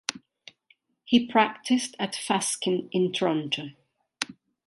[1.05, 3.65] He practised at Fasken in Toronto.